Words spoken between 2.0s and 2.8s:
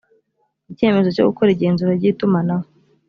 itumanaho